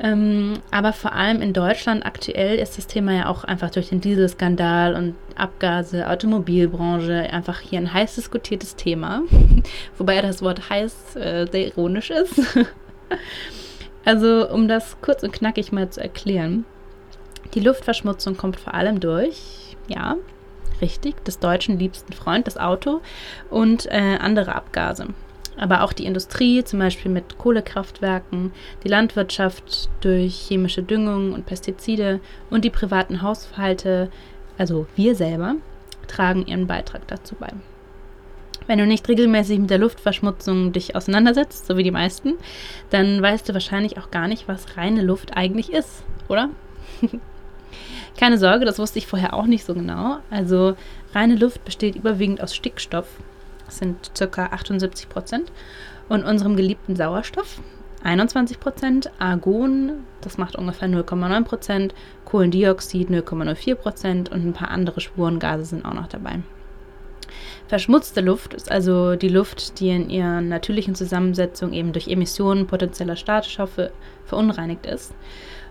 Ähm, 0.00 0.54
aber 0.70 0.92
vor 0.92 1.12
allem 1.12 1.42
in 1.42 1.52
Deutschland 1.52 2.06
aktuell 2.06 2.58
ist 2.58 2.78
das 2.78 2.86
Thema 2.86 3.12
ja 3.12 3.28
auch 3.28 3.44
einfach 3.44 3.70
durch 3.70 3.88
den 3.88 4.00
Dieselskandal 4.00 4.94
und 4.94 5.14
Abgase, 5.34 6.08
Automobilbranche 6.08 7.32
einfach 7.32 7.60
hier 7.60 7.80
ein 7.80 7.92
heiß 7.92 8.14
diskutiertes 8.14 8.76
Thema. 8.76 9.22
Wobei 9.98 10.20
das 10.22 10.42
Wort 10.42 10.70
heiß 10.70 11.16
äh, 11.16 11.46
sehr 11.50 11.66
ironisch 11.66 12.10
ist. 12.10 12.40
Also, 14.08 14.48
um 14.48 14.68
das 14.68 14.96
kurz 15.02 15.22
und 15.22 15.34
knackig 15.34 15.70
mal 15.70 15.90
zu 15.90 16.00
erklären. 16.00 16.64
Die 17.52 17.60
Luftverschmutzung 17.60 18.38
kommt 18.38 18.58
vor 18.58 18.72
allem 18.72 19.00
durch, 19.00 19.76
ja, 19.86 20.16
richtig, 20.80 21.22
des 21.26 21.40
deutschen 21.40 21.78
liebsten 21.78 22.14
Freund, 22.14 22.46
das 22.46 22.56
Auto 22.56 23.02
und 23.50 23.84
äh, 23.84 24.16
andere 24.18 24.54
Abgase. 24.54 25.08
Aber 25.58 25.82
auch 25.82 25.92
die 25.92 26.06
Industrie, 26.06 26.64
zum 26.64 26.78
Beispiel 26.78 27.12
mit 27.12 27.36
Kohlekraftwerken, 27.36 28.52
die 28.82 28.88
Landwirtschaft 28.88 29.90
durch 30.00 30.36
chemische 30.36 30.82
Düngung 30.82 31.34
und 31.34 31.44
Pestizide 31.44 32.20
und 32.48 32.64
die 32.64 32.70
privaten 32.70 33.20
Haushalte, 33.20 34.10
also 34.56 34.86
wir 34.96 35.16
selber, 35.16 35.56
tragen 36.06 36.46
ihren 36.46 36.66
Beitrag 36.66 37.06
dazu 37.08 37.34
bei. 37.38 37.50
Wenn 38.68 38.78
du 38.78 38.86
nicht 38.86 39.08
regelmäßig 39.08 39.58
mit 39.58 39.70
der 39.70 39.78
Luftverschmutzung 39.78 40.72
dich 40.72 40.94
auseinandersetzt, 40.94 41.66
so 41.66 41.78
wie 41.78 41.82
die 41.82 41.90
meisten, 41.90 42.34
dann 42.90 43.20
weißt 43.22 43.48
du 43.48 43.54
wahrscheinlich 43.54 43.96
auch 43.98 44.10
gar 44.10 44.28
nicht, 44.28 44.46
was 44.46 44.76
reine 44.76 45.02
Luft 45.02 45.36
eigentlich 45.36 45.72
ist, 45.72 46.04
oder? 46.28 46.50
Keine 48.20 48.36
Sorge, 48.36 48.66
das 48.66 48.78
wusste 48.78 48.98
ich 48.98 49.06
vorher 49.06 49.32
auch 49.32 49.46
nicht 49.46 49.64
so 49.64 49.72
genau. 49.72 50.18
Also 50.30 50.76
reine 51.14 51.36
Luft 51.36 51.64
besteht 51.64 51.96
überwiegend 51.96 52.42
aus 52.42 52.54
Stickstoff, 52.54 53.06
das 53.64 53.78
sind 53.78 54.12
ca. 54.14 54.46
78 54.46 55.08
Prozent, 55.08 55.50
und 56.10 56.24
unserem 56.24 56.54
geliebten 56.54 56.94
Sauerstoff, 56.94 57.62
21 58.04 58.60
Prozent, 58.60 59.10
Argon, 59.18 60.04
das 60.20 60.36
macht 60.36 60.56
ungefähr 60.56 60.88
0,9 60.88 61.44
Prozent, 61.44 61.94
Kohlendioxid 62.26 63.08
0,04 63.08 63.74
Prozent 63.76 64.28
und 64.30 64.44
ein 64.44 64.52
paar 64.52 64.70
andere 64.70 65.00
Spurengase 65.00 65.64
sind 65.64 65.86
auch 65.86 65.94
noch 65.94 66.08
dabei. 66.08 66.40
Verschmutzte 67.66 68.20
Luft 68.20 68.54
ist 68.54 68.70
also 68.70 69.16
die 69.16 69.28
Luft, 69.28 69.80
die 69.80 69.90
in 69.90 70.10
ihrer 70.10 70.40
natürlichen 70.40 70.94
Zusammensetzung 70.94 71.72
eben 71.72 71.92
durch 71.92 72.08
Emissionen 72.08 72.66
potenzieller 72.66 73.16
Schadstoffe 73.16 73.90
verunreinigt 74.24 74.86
ist. 74.86 75.14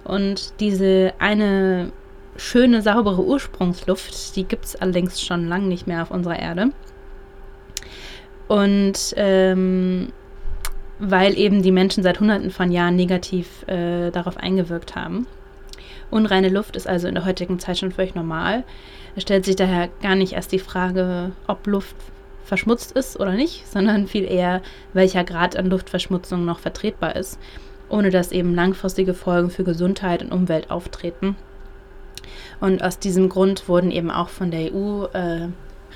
Und 0.03 0.59
diese 0.59 1.13
eine 1.19 1.91
schöne, 2.37 2.81
saubere 2.81 3.23
Ursprungsluft, 3.23 4.35
die 4.35 4.43
gibt 4.43 4.65
es 4.65 4.75
allerdings 4.75 5.21
schon 5.21 5.47
lange 5.47 5.67
nicht 5.67 5.87
mehr 5.87 6.03
auf 6.03 6.11
unserer 6.11 6.39
Erde. 6.39 6.71
Und 8.47 9.13
ähm, 9.17 10.13
weil 10.99 11.37
eben 11.37 11.61
die 11.61 11.71
Menschen 11.71 12.03
seit 12.03 12.19
Hunderten 12.19 12.51
von 12.51 12.71
Jahren 12.71 12.95
negativ 12.95 13.67
äh, 13.67 14.11
darauf 14.11 14.37
eingewirkt 14.37 14.95
haben. 14.95 15.27
Unreine 16.09 16.49
Luft 16.49 16.75
ist 16.75 16.87
also 16.87 17.07
in 17.07 17.15
der 17.15 17.25
heutigen 17.25 17.59
Zeit 17.59 17.77
schon 17.77 17.91
völlig 17.91 18.15
normal. 18.15 18.63
Es 19.17 19.23
stellt 19.23 19.43
sich 19.45 19.55
daher 19.55 19.89
gar 20.03 20.13
nicht 20.13 20.33
erst 20.33 20.51
die 20.51 20.59
Frage, 20.59 21.31
ob 21.47 21.65
Luft 21.65 21.95
verschmutzt 22.43 22.91
ist 22.91 23.19
oder 23.19 23.31
nicht, 23.31 23.67
sondern 23.67 24.05
viel 24.05 24.25
eher, 24.25 24.61
welcher 24.93 25.23
Grad 25.23 25.57
an 25.57 25.71
Luftverschmutzung 25.71 26.45
noch 26.45 26.59
vertretbar 26.59 27.15
ist, 27.15 27.39
ohne 27.89 28.11
dass 28.11 28.31
eben 28.31 28.53
langfristige 28.53 29.15
Folgen 29.15 29.49
für 29.49 29.63
Gesundheit 29.63 30.21
und 30.21 30.31
Umwelt 30.31 30.69
auftreten. 30.69 31.35
Und 32.59 32.83
aus 32.83 32.99
diesem 32.99 33.27
Grund 33.27 33.67
wurden 33.67 33.89
eben 33.89 34.11
auch 34.11 34.29
von 34.29 34.51
der 34.51 34.71
EU 34.71 35.05
äh, 35.05 35.47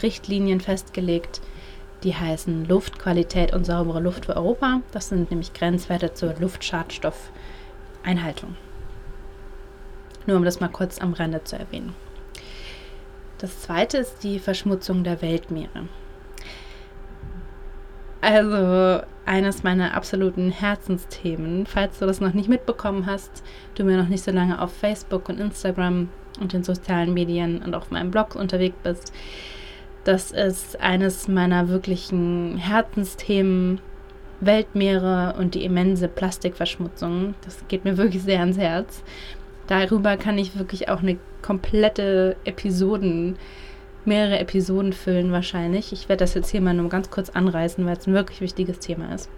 Richtlinien 0.01 0.59
festgelegt, 0.59 1.41
die 2.01 2.15
heißen 2.15 2.65
Luftqualität 2.65 3.53
und 3.53 3.67
saubere 3.67 3.99
Luft 3.99 4.25
für 4.25 4.35
Europa. 4.35 4.81
Das 4.93 5.09
sind 5.09 5.29
nämlich 5.29 5.53
Grenzwerte 5.53 6.15
zur 6.15 6.33
Luftschadstoffeinhaltung. 6.39 8.55
Nur 10.25 10.37
um 10.37 10.43
das 10.43 10.59
mal 10.59 10.69
kurz 10.69 10.99
am 10.99 11.13
Rande 11.13 11.43
zu 11.43 11.55
erwähnen. 11.55 11.93
Das 13.41 13.59
zweite 13.59 13.97
ist 13.97 14.23
die 14.23 14.37
Verschmutzung 14.37 15.03
der 15.03 15.23
Weltmeere. 15.23 15.87
Also 18.21 19.03
eines 19.25 19.63
meiner 19.63 19.95
absoluten 19.95 20.51
Herzensthemen. 20.51 21.65
Falls 21.65 21.97
du 21.97 22.05
das 22.05 22.21
noch 22.21 22.35
nicht 22.35 22.49
mitbekommen 22.49 23.07
hast, 23.07 23.43
du 23.73 23.83
mir 23.83 23.97
noch 23.97 24.09
nicht 24.09 24.23
so 24.23 24.29
lange 24.29 24.61
auf 24.61 24.71
Facebook 24.71 25.27
und 25.27 25.39
Instagram 25.39 26.09
und 26.39 26.53
den 26.53 26.63
sozialen 26.63 27.15
Medien 27.15 27.63
und 27.63 27.73
auf 27.73 27.89
meinem 27.89 28.11
Blog 28.11 28.35
unterwegs 28.35 28.77
bist, 28.83 29.11
das 30.03 30.31
ist 30.31 30.79
eines 30.79 31.27
meiner 31.27 31.67
wirklichen 31.67 32.57
Herzensthemen. 32.57 33.81
Weltmeere 34.43 35.35
und 35.37 35.53
die 35.53 35.63
immense 35.63 36.07
Plastikverschmutzung. 36.07 37.35
Das 37.45 37.63
geht 37.67 37.85
mir 37.85 37.97
wirklich 37.97 38.23
sehr 38.23 38.39
ans 38.39 38.57
Herz. 38.57 39.03
Darüber 39.71 40.17
kann 40.17 40.37
ich 40.37 40.57
wirklich 40.59 40.89
auch 40.89 40.99
eine 40.99 41.17
komplette 41.41 42.35
Episoden, 42.43 43.37
mehrere 44.03 44.37
Episoden 44.39 44.91
füllen 44.91 45.31
wahrscheinlich. 45.31 45.93
Ich 45.93 46.09
werde 46.09 46.25
das 46.25 46.33
jetzt 46.33 46.49
hier 46.49 46.59
mal 46.59 46.73
nur 46.73 46.89
ganz 46.89 47.09
kurz 47.09 47.29
anreißen, 47.29 47.85
weil 47.85 47.95
es 47.95 48.05
ein 48.05 48.13
wirklich 48.13 48.41
wichtiges 48.41 48.79
Thema 48.79 49.15
ist. 49.15 49.29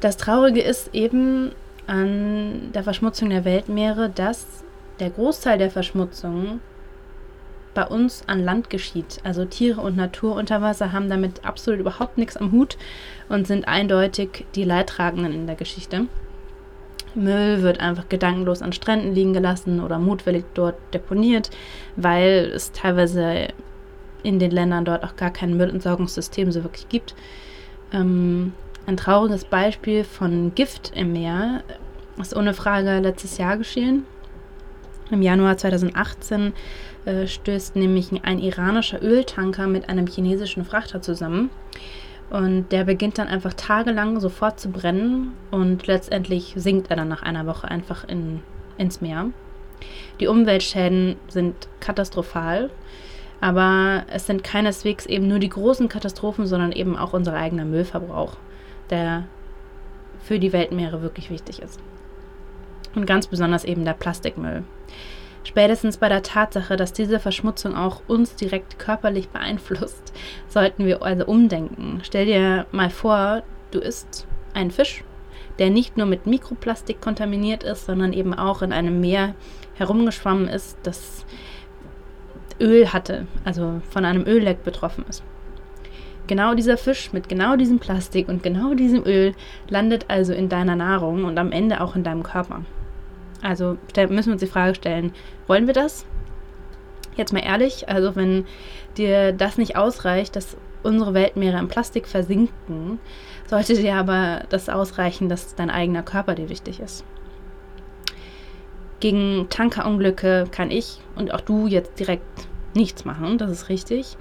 Das 0.00 0.18
Traurige 0.18 0.60
ist 0.60 0.94
eben 0.94 1.52
an 1.86 2.72
der 2.74 2.82
Verschmutzung 2.82 3.30
der 3.30 3.46
Weltmeere, 3.46 4.10
dass 4.10 4.44
der 5.00 5.08
Großteil 5.08 5.56
der 5.56 5.70
Verschmutzung 5.70 6.60
bei 7.72 7.86
uns 7.86 8.24
an 8.26 8.44
Land 8.44 8.68
geschieht. 8.68 9.22
Also 9.24 9.46
Tiere 9.46 9.80
und 9.80 9.96
Natur 9.96 10.36
unter 10.36 10.60
Wasser 10.60 10.92
haben 10.92 11.08
damit 11.08 11.42
absolut 11.46 11.80
überhaupt 11.80 12.18
nichts 12.18 12.36
am 12.36 12.52
Hut 12.52 12.76
und 13.30 13.46
sind 13.46 13.66
eindeutig 13.66 14.44
die 14.54 14.64
Leidtragenden 14.64 15.32
in 15.32 15.46
der 15.46 15.56
Geschichte. 15.56 16.06
Müll 17.14 17.62
wird 17.62 17.80
einfach 17.80 18.08
gedankenlos 18.08 18.62
an 18.62 18.72
Stränden 18.72 19.14
liegen 19.14 19.32
gelassen 19.32 19.80
oder 19.80 19.98
mutwillig 19.98 20.44
dort 20.54 20.76
deponiert, 20.92 21.50
weil 21.96 22.50
es 22.54 22.72
teilweise 22.72 23.48
in 24.22 24.38
den 24.38 24.50
Ländern 24.50 24.84
dort 24.84 25.04
auch 25.04 25.16
gar 25.16 25.30
kein 25.30 25.56
Müllentsorgungssystem 25.56 26.50
so 26.50 26.64
wirklich 26.64 26.88
gibt. 26.88 27.14
Ähm, 27.92 28.52
ein 28.86 28.96
trauriges 28.96 29.44
Beispiel 29.44 30.04
von 30.04 30.54
Gift 30.54 30.92
im 30.94 31.12
Meer 31.12 31.62
ist 32.20 32.36
ohne 32.36 32.54
Frage 32.54 32.98
letztes 33.00 33.38
Jahr 33.38 33.56
geschehen. 33.56 34.04
Im 35.10 35.22
Januar 35.22 35.56
2018 35.56 36.52
äh, 37.04 37.26
stößt 37.26 37.76
nämlich 37.76 38.10
ein 38.22 38.38
iranischer 38.38 39.02
Öltanker 39.02 39.66
mit 39.66 39.88
einem 39.88 40.06
chinesischen 40.06 40.64
Frachter 40.64 41.02
zusammen. 41.02 41.50
Und 42.30 42.72
der 42.72 42.84
beginnt 42.84 43.18
dann 43.18 43.28
einfach 43.28 43.54
tagelang 43.54 44.18
sofort 44.18 44.58
zu 44.58 44.70
brennen 44.70 45.32
und 45.50 45.86
letztendlich 45.86 46.54
sinkt 46.56 46.90
er 46.90 46.96
dann 46.96 47.08
nach 47.08 47.22
einer 47.22 47.46
Woche 47.46 47.68
einfach 47.68 48.08
in, 48.08 48.42
ins 48.78 49.00
Meer. 49.00 49.26
Die 50.20 50.26
Umweltschäden 50.26 51.16
sind 51.28 51.68
katastrophal, 51.80 52.70
aber 53.40 54.04
es 54.10 54.26
sind 54.26 54.42
keineswegs 54.42 55.06
eben 55.06 55.28
nur 55.28 55.38
die 55.38 55.48
großen 55.48 55.88
Katastrophen, 55.88 56.46
sondern 56.46 56.72
eben 56.72 56.96
auch 56.96 57.12
unser 57.12 57.34
eigener 57.34 57.64
Müllverbrauch, 57.64 58.36
der 58.90 59.24
für 60.22 60.38
die 60.38 60.52
Weltmeere 60.52 61.02
wirklich 61.02 61.30
wichtig 61.30 61.60
ist. 61.60 61.78
Und 62.94 63.06
ganz 63.06 63.26
besonders 63.26 63.64
eben 63.64 63.84
der 63.84 63.92
Plastikmüll. 63.92 64.64
Spätestens 65.44 65.98
bei 65.98 66.08
der 66.08 66.22
Tatsache, 66.22 66.76
dass 66.76 66.94
diese 66.94 67.20
Verschmutzung 67.20 67.76
auch 67.76 68.00
uns 68.08 68.34
direkt 68.34 68.78
körperlich 68.78 69.28
beeinflusst, 69.28 70.12
sollten 70.48 70.86
wir 70.86 71.02
also 71.02 71.26
umdenken. 71.26 72.00
Stell 72.02 72.26
dir 72.26 72.66
mal 72.72 72.90
vor, 72.90 73.42
du 73.70 73.78
isst 73.78 74.26
einen 74.54 74.70
Fisch, 74.70 75.04
der 75.58 75.70
nicht 75.70 75.96
nur 75.96 76.06
mit 76.06 76.26
Mikroplastik 76.26 77.00
kontaminiert 77.00 77.62
ist, 77.62 77.84
sondern 77.86 78.12
eben 78.14 78.34
auch 78.34 78.62
in 78.62 78.72
einem 78.72 79.00
Meer 79.00 79.34
herumgeschwommen 79.74 80.48
ist, 80.48 80.78
das 80.82 81.26
Öl 82.58 82.92
hatte, 82.92 83.26
also 83.44 83.80
von 83.90 84.04
einem 84.04 84.26
Ölleck 84.26 84.64
betroffen 84.64 85.04
ist. 85.08 85.22
Genau 86.26 86.54
dieser 86.54 86.78
Fisch 86.78 87.12
mit 87.12 87.28
genau 87.28 87.56
diesem 87.56 87.80
Plastik 87.80 88.28
und 88.28 88.42
genau 88.42 88.72
diesem 88.72 89.04
Öl 89.04 89.34
landet 89.68 90.06
also 90.08 90.32
in 90.32 90.48
deiner 90.48 90.74
Nahrung 90.74 91.24
und 91.24 91.36
am 91.38 91.52
Ende 91.52 91.82
auch 91.82 91.96
in 91.96 92.02
deinem 92.02 92.22
Körper. 92.22 92.62
Also 93.44 93.76
müssen 93.94 94.26
wir 94.26 94.32
uns 94.32 94.40
die 94.40 94.46
Frage 94.46 94.74
stellen, 94.74 95.12
wollen 95.46 95.66
wir 95.66 95.74
das? 95.74 96.06
Jetzt 97.14 97.34
mal 97.34 97.44
ehrlich, 97.44 97.88
also 97.90 98.16
wenn 98.16 98.46
dir 98.96 99.32
das 99.32 99.58
nicht 99.58 99.76
ausreicht, 99.76 100.34
dass 100.34 100.56
unsere 100.82 101.12
Weltmeere 101.12 101.58
im 101.58 101.68
Plastik 101.68 102.08
versinken, 102.08 102.98
sollte 103.46 103.74
dir 103.74 103.96
aber 103.96 104.44
das 104.48 104.70
ausreichen, 104.70 105.28
dass 105.28 105.54
dein 105.54 105.68
eigener 105.68 106.02
Körper 106.02 106.34
dir 106.34 106.48
wichtig 106.48 106.80
ist. 106.80 107.04
Gegen 109.00 109.46
Tankerunglücke 109.50 110.46
kann 110.50 110.70
ich 110.70 111.00
und 111.14 111.34
auch 111.34 111.42
du 111.42 111.66
jetzt 111.66 112.00
direkt 112.00 112.48
nichts 112.74 113.04
machen, 113.04 113.36
das 113.36 113.50
ist 113.50 113.68
richtig. 113.68 114.16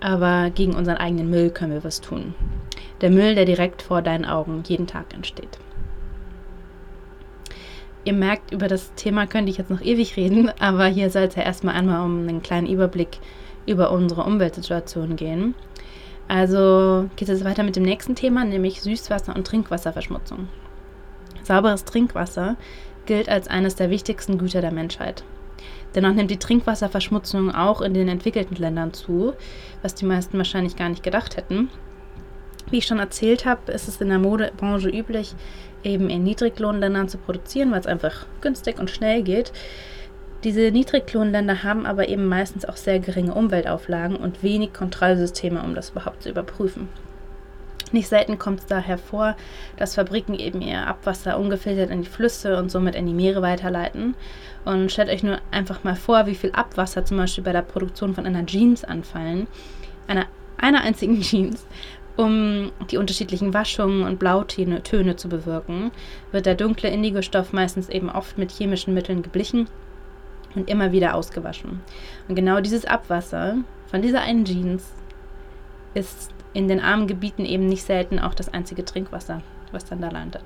Aber 0.00 0.50
gegen 0.50 0.74
unseren 0.74 0.96
eigenen 0.96 1.30
Müll 1.30 1.50
können 1.50 1.74
wir 1.74 1.84
was 1.84 2.00
tun. 2.00 2.34
Der 3.02 3.10
Müll, 3.10 3.36
der 3.36 3.44
direkt 3.44 3.82
vor 3.82 4.02
deinen 4.02 4.24
Augen 4.24 4.64
jeden 4.66 4.88
Tag 4.88 5.14
entsteht. 5.14 5.58
Ihr 8.04 8.12
merkt, 8.12 8.52
über 8.52 8.66
das 8.66 8.94
Thema 8.94 9.26
könnte 9.26 9.50
ich 9.50 9.58
jetzt 9.58 9.70
noch 9.70 9.80
ewig 9.80 10.16
reden, 10.16 10.50
aber 10.58 10.86
hier 10.86 11.10
soll 11.10 11.22
es 11.22 11.36
ja 11.36 11.42
erstmal 11.42 11.76
einmal 11.76 12.04
um 12.04 12.26
einen 12.26 12.42
kleinen 12.42 12.66
Überblick 12.66 13.18
über 13.66 13.92
unsere 13.92 14.24
Umweltsituation 14.24 15.14
gehen. 15.14 15.54
Also 16.26 17.08
geht 17.16 17.28
es 17.28 17.44
weiter 17.44 17.62
mit 17.62 17.76
dem 17.76 17.84
nächsten 17.84 18.14
Thema, 18.14 18.44
nämlich 18.44 18.80
Süßwasser- 18.80 19.36
und 19.36 19.46
Trinkwasserverschmutzung. 19.46 20.48
Sauberes 21.42 21.84
Trinkwasser 21.84 22.56
gilt 23.06 23.28
als 23.28 23.48
eines 23.48 23.76
der 23.76 23.90
wichtigsten 23.90 24.38
Güter 24.38 24.60
der 24.60 24.72
Menschheit. 24.72 25.24
Dennoch 25.94 26.14
nimmt 26.14 26.30
die 26.30 26.38
Trinkwasserverschmutzung 26.38 27.54
auch 27.54 27.82
in 27.82 27.94
den 27.94 28.08
entwickelten 28.08 28.56
Ländern 28.56 28.92
zu, 28.92 29.34
was 29.82 29.94
die 29.94 30.06
meisten 30.06 30.38
wahrscheinlich 30.38 30.76
gar 30.76 30.88
nicht 30.88 31.02
gedacht 31.02 31.36
hätten. 31.36 31.68
Wie 32.72 32.78
ich 32.78 32.86
schon 32.86 33.00
erzählt 33.00 33.44
habe, 33.44 33.70
ist 33.70 33.86
es 33.86 34.00
in 34.00 34.08
der 34.08 34.18
Modebranche 34.18 34.88
üblich, 34.88 35.34
eben 35.84 36.08
in 36.08 36.24
Niedriglohnländern 36.24 37.06
zu 37.06 37.18
produzieren, 37.18 37.70
weil 37.70 37.80
es 37.80 37.86
einfach 37.86 38.24
günstig 38.40 38.78
und 38.78 38.90
schnell 38.90 39.22
geht. 39.22 39.52
Diese 40.42 40.70
Niedriglohnländer 40.70 41.64
haben 41.64 41.84
aber 41.84 42.08
eben 42.08 42.26
meistens 42.26 42.64
auch 42.64 42.76
sehr 42.76 42.98
geringe 42.98 43.34
Umweltauflagen 43.34 44.16
und 44.16 44.42
wenig 44.42 44.72
Kontrollsysteme, 44.72 45.62
um 45.62 45.74
das 45.74 45.90
überhaupt 45.90 46.22
zu 46.22 46.30
überprüfen. 46.30 46.88
Nicht 47.92 48.08
selten 48.08 48.38
kommt 48.38 48.60
es 48.60 48.66
daher 48.66 48.96
vor, 48.96 49.36
dass 49.76 49.96
Fabriken 49.96 50.34
eben 50.34 50.62
ihr 50.62 50.86
Abwasser 50.86 51.38
ungefiltert 51.38 51.90
in 51.90 52.00
die 52.00 52.08
Flüsse 52.08 52.56
und 52.56 52.70
somit 52.70 52.94
in 52.94 53.06
die 53.06 53.12
Meere 53.12 53.42
weiterleiten. 53.42 54.14
Und 54.64 54.90
stellt 54.90 55.10
euch 55.10 55.22
nur 55.22 55.40
einfach 55.50 55.84
mal 55.84 55.94
vor, 55.94 56.24
wie 56.24 56.34
viel 56.34 56.52
Abwasser 56.52 57.04
zum 57.04 57.18
Beispiel 57.18 57.44
bei 57.44 57.52
der 57.52 57.60
Produktion 57.60 58.14
von 58.14 58.24
einer 58.24 58.46
Jeans 58.46 58.82
anfallen. 58.82 59.46
Einer, 60.06 60.24
einer 60.56 60.80
einzigen 60.80 61.20
Jeans 61.20 61.66
um 62.22 62.72
die 62.90 62.96
unterschiedlichen 62.96 63.52
Waschungen 63.52 64.04
und 64.04 64.18
Blautöne 64.18 64.82
Töne 64.82 65.16
zu 65.16 65.28
bewirken, 65.28 65.90
wird 66.30 66.46
der 66.46 66.54
dunkle 66.54 66.88
Indigostoff 66.88 67.52
meistens 67.52 67.88
eben 67.88 68.08
oft 68.08 68.38
mit 68.38 68.50
chemischen 68.50 68.94
Mitteln 68.94 69.22
geblichen 69.22 69.68
und 70.54 70.70
immer 70.70 70.92
wieder 70.92 71.14
ausgewaschen. 71.14 71.80
Und 72.28 72.34
genau 72.34 72.60
dieses 72.60 72.84
Abwasser 72.84 73.58
von 73.90 74.02
dieser 74.02 74.22
einen 74.22 74.44
Jeans 74.44 74.92
ist 75.94 76.30
in 76.54 76.68
den 76.68 76.80
armen 76.80 77.06
Gebieten 77.06 77.44
eben 77.44 77.66
nicht 77.66 77.84
selten 77.84 78.18
auch 78.18 78.34
das 78.34 78.52
einzige 78.52 78.84
Trinkwasser, 78.84 79.42
was 79.72 79.84
dann 79.84 80.00
da 80.00 80.08
landet. 80.08 80.44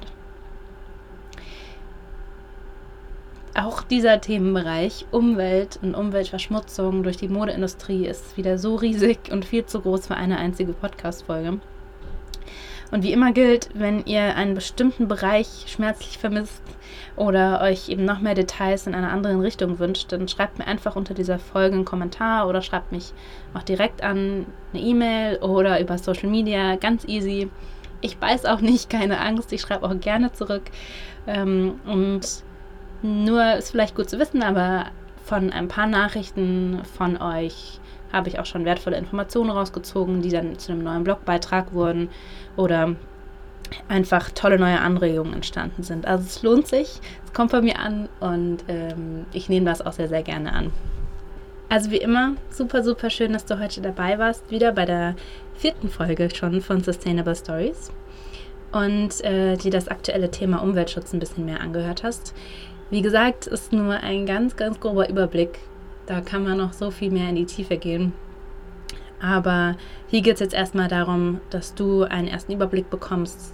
Auch 3.57 3.83
dieser 3.83 4.21
Themenbereich 4.21 5.07
Umwelt 5.11 5.79
und 5.83 5.95
Umweltverschmutzung 5.95 7.03
durch 7.03 7.17
die 7.17 7.29
Modeindustrie 7.29 8.07
ist 8.07 8.37
wieder 8.37 8.59
so 8.59 8.75
riesig 8.77 9.31
und 9.31 9.45
viel 9.45 9.65
zu 9.65 9.81
groß 9.81 10.07
für 10.07 10.15
eine 10.15 10.39
einzige 10.39 10.73
Podcast-Folge. 10.73 11.59
Und 12.93 13.03
wie 13.03 13.13
immer 13.13 13.33
gilt, 13.33 13.71
wenn 13.75 14.05
ihr 14.05 14.37
einen 14.37 14.55
bestimmten 14.55 15.09
Bereich 15.09 15.65
schmerzlich 15.67 16.19
vermisst 16.19 16.63
oder 17.17 17.61
euch 17.61 17.89
eben 17.89 18.05
noch 18.05 18.21
mehr 18.21 18.35
Details 18.35 18.87
in 18.87 18.95
einer 18.95 19.11
anderen 19.11 19.41
Richtung 19.41 19.81
wünscht, 19.81 20.13
dann 20.13 20.29
schreibt 20.29 20.59
mir 20.59 20.67
einfach 20.67 20.95
unter 20.95 21.13
dieser 21.13 21.41
Folge 21.41 21.75
einen 21.75 21.85
Kommentar 21.85 22.47
oder 22.47 22.63
schreibt 22.63 22.93
mich 22.93 23.13
auch 23.55 23.65
direkt 23.65 24.05
an 24.05 24.47
eine 24.73 24.83
E-Mail 24.83 25.39
oder 25.39 25.81
über 25.81 25.99
Social 25.99 26.31
Media. 26.31 26.77
Ganz 26.77 27.05
easy. 27.07 27.51
Ich 28.03 28.21
weiß 28.21 28.45
auch 28.45 28.61
nicht, 28.61 28.89
keine 28.89 29.19
Angst, 29.19 29.53
ich 29.53 29.63
schreibe 29.63 29.87
auch 29.87 29.99
gerne 29.99 30.33
zurück. 30.33 30.63
Ähm, 31.27 31.81
und 31.87 32.45
nur 33.03 33.55
ist 33.55 33.71
vielleicht 33.71 33.95
gut 33.95 34.11
zu 34.11 34.19
wissen, 34.19 34.43
aber 34.43 34.87
von 35.25 35.53
ein 35.53 35.69
paar 35.69 35.87
Nachrichten 35.87 36.81
von 36.97 37.21
euch 37.21 37.81
habe 38.12 38.29
ich 38.29 38.38
auch 38.38 38.47
schon 38.47 38.65
wertvolle 38.65 38.97
Informationen 38.97 39.50
rausgezogen, 39.50 40.23
die 40.23 40.31
dann 40.31 40.59
zu 40.59 40.73
einem 40.73 40.85
neuen 40.85 41.05
Blogbeitrag 41.05 41.73
wurden 41.73 42.09
oder 42.57 42.95
einfach 43.88 44.31
tolle 44.31 44.59
neue 44.59 44.81
Anregungen 44.81 45.35
entstanden 45.35 45.83
sind. 45.83 46.07
Also 46.07 46.25
es 46.25 46.43
lohnt 46.43 46.69
sich, 46.69 47.00
es 47.25 47.33
kommt 47.33 47.53
bei 47.53 47.61
mir 47.61 47.79
an 47.79 48.09
und 48.21 48.59
ähm, 48.69 49.26
ich 49.33 49.49
nehme 49.49 49.67
das 49.67 49.83
auch 49.83 49.93
sehr, 49.93 50.09
sehr 50.09 50.23
gerne 50.23 50.53
an. 50.53 50.71
Also 51.69 51.91
wie 51.91 51.97
immer, 51.97 52.35
super, 52.49 52.85
super 52.85 53.11
schön, 53.11 53.33
dass 53.33 53.45
du 53.45 53.59
heute 53.59 53.81
dabei 53.81 54.19
warst, 54.19 54.50
wieder 54.50 54.71
bei 54.71 54.85
der 54.85 55.17
vierten 55.55 55.88
Folge 55.88 56.33
schon 56.33 56.61
von 56.61 56.81
Sustainable 56.81 57.35
Stories 57.35 57.91
und 58.71 59.25
äh, 59.25 59.57
dir 59.57 59.73
das 59.73 59.88
aktuelle 59.88 60.31
Thema 60.31 60.62
Umweltschutz 60.62 61.12
ein 61.12 61.19
bisschen 61.19 61.45
mehr 61.45 61.61
angehört 61.61 62.05
hast. 62.05 62.35
Wie 62.88 63.02
gesagt, 63.02 63.49
ist 63.49 63.73
nur 63.73 63.95
ein 63.95 64.26
ganz, 64.26 64.55
ganz 64.55 64.78
grober 64.78 65.09
Überblick. 65.09 65.59
Da 66.07 66.21
kann 66.21 66.45
man 66.45 66.59
noch 66.59 66.73
so 66.73 66.93
viel 66.93 67.11
mehr 67.11 67.28
in 67.28 67.35
die 67.35 67.47
Tiefe 67.47 67.78
gehen. 67.78 68.12
Aber 69.21 69.76
hier 70.09 70.23
geht 70.23 70.35
es 70.35 70.40
jetzt 70.40 70.55
erstmal 70.55 70.87
darum, 70.87 71.40
dass 71.50 71.75
du 71.75 72.05
einen 72.05 72.28
ersten 72.28 72.52
Überblick 72.52 72.88
bekommst, 72.88 73.52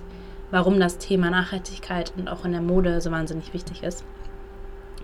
warum 0.51 0.79
das 0.79 0.99
Thema 0.99 1.31
Nachhaltigkeit 1.31 2.13
und 2.17 2.29
auch 2.29 2.45
in 2.45 2.53
der 2.53 2.61
Mode 2.61 3.01
so 3.01 3.11
wahnsinnig 3.11 3.55
wichtig 3.55 3.83
ist. 3.83 4.05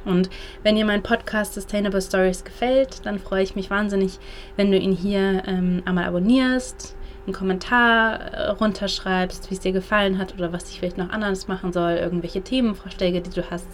Und 0.04 0.28
wenn 0.62 0.76
dir 0.76 0.84
mein 0.84 1.02
Podcast 1.02 1.54
Sustainable 1.54 2.02
Stories 2.02 2.44
gefällt, 2.44 3.06
dann 3.06 3.18
freue 3.18 3.42
ich 3.42 3.56
mich 3.56 3.70
wahnsinnig, 3.70 4.18
wenn 4.56 4.70
du 4.70 4.78
ihn 4.78 4.92
hier 4.92 5.42
ähm, 5.46 5.82
einmal 5.86 6.04
abonnierst, 6.04 6.96
einen 7.28 7.34
Kommentar 7.34 8.20
äh, 8.20 8.48
runterschreibst, 8.50 9.50
wie 9.50 9.54
es 9.54 9.60
dir 9.60 9.72
gefallen 9.72 10.18
hat 10.18 10.34
oder 10.34 10.52
was 10.52 10.70
ich 10.70 10.78
vielleicht 10.78 10.98
noch 10.98 11.10
anders 11.10 11.46
machen 11.46 11.72
soll, 11.72 11.92
irgendwelche 11.92 12.42
Themenvorschläge, 12.42 13.20
die 13.20 13.30
du 13.30 13.48
hast. 13.50 13.68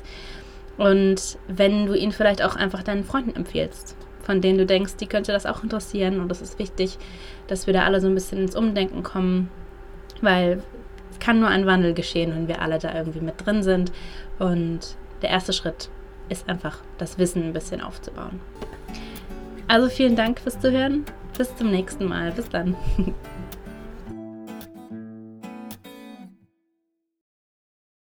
Und 0.77 1.39
wenn 1.47 1.87
du 1.87 1.95
ihn 1.95 2.13
vielleicht 2.13 2.43
auch 2.43 2.57
einfach 2.57 2.83
deinen 2.83 3.05
Freunden 3.05 3.35
empfiehlst, 3.37 3.97
von 4.23 4.41
denen 4.41 4.59
du 4.59 4.67
denkst, 4.67 4.97
die 4.97 5.07
könnte 5.07 5.33
das 5.33 5.47
auch 5.47 5.63
interessieren. 5.63 6.19
Und 6.19 6.29
das 6.29 6.43
ist 6.43 6.59
wichtig, 6.59 6.99
dass 7.47 7.67
wir 7.67 7.75
da 7.75 7.85
alle 7.85 8.01
so 8.01 8.09
ein 8.09 8.15
bisschen 8.15 8.39
ins 8.39 8.57
Umdenken 8.57 9.03
kommen, 9.03 9.51
weil 10.21 10.63
es 11.13 11.19
kann 11.21 11.39
nur 11.39 11.49
ein 11.49 11.67
Wandel 11.67 11.95
geschehen, 11.95 12.33
wenn 12.35 12.49
wir 12.49 12.61
alle 12.61 12.79
da 12.79 12.93
irgendwie 12.93 13.21
mit 13.21 13.45
drin 13.45 13.63
sind. 13.63 13.93
Und 14.39 14.97
der 15.23 15.31
erste 15.31 15.53
Schritt 15.53 15.91
ist 16.29 16.49
einfach, 16.49 16.79
das 16.99 17.19
Wissen 17.19 17.45
ein 17.45 17.53
bisschen 17.53 17.81
aufzubauen. 17.81 18.41
Also 19.69 19.89
vielen 19.89 20.17
Dank 20.17 20.41
fürs 20.41 20.59
Zuhören. 20.59 21.05
Bis 21.39 21.55
zum 21.57 21.71
nächsten 21.71 22.07
Mal. 22.07 22.33
Bis 22.33 22.49
dann. 22.49 22.77